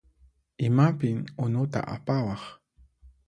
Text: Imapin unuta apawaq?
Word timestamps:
Imapin 0.67 1.17
unuta 1.45 1.79
apawaq? 1.95 2.41